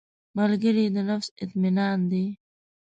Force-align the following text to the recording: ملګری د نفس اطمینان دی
ملګری 0.37 0.85
د 0.95 0.97
نفس 1.09 1.27
اطمینان 1.43 1.99
دی 2.11 2.25